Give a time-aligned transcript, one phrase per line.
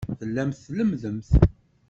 [0.19, 1.29] Tellamt tlemmdemt.